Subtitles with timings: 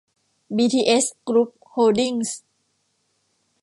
[0.55, 2.39] บีทีเอส กรุ๊ป โฮลดิ้งส์